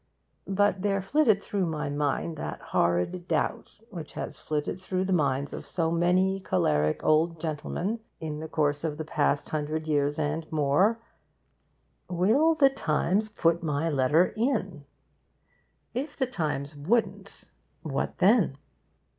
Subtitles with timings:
[0.47, 5.53] But there flitted through my mind that horrid doubt which has flitted through the minds
[5.53, 10.51] of so many choleric old gentlemen in the course of the past hundred years and
[10.51, 10.97] more:
[12.09, 14.85] 'Will The Times put my letter in?'
[15.93, 17.43] If The Times wouldn't,
[17.83, 18.57] what then?